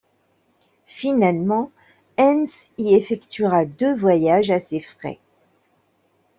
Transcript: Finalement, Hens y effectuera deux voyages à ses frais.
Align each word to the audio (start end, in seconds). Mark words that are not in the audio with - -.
Finalement, 0.87 1.69
Hens 2.17 2.71
y 2.79 2.95
effectuera 2.95 3.65
deux 3.65 3.93
voyages 3.93 4.49
à 4.49 4.59
ses 4.59 4.79
frais. 4.79 5.19